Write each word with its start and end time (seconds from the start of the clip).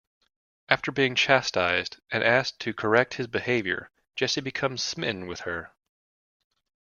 After 0.67 0.91
being 0.91 1.13
chastised 1.13 1.97
and 2.09 2.23
asked 2.23 2.59
to 2.61 2.73
correct 2.73 3.13
his 3.13 3.27
behavior, 3.27 3.91
Jesse 4.15 4.41
becomes 4.41 4.81
smitten 4.81 5.27
with 5.27 5.41
her. 5.41 5.73